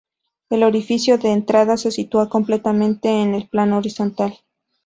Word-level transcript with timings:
El 0.49 0.63
orificio 0.63 1.19
de 1.19 1.31
entrada 1.31 1.77
se 1.77 1.91
sitúa 1.91 2.27
completamente 2.27 3.21
en 3.21 3.35
el 3.35 3.47
plano 3.47 3.77
horizontal. 3.77 4.35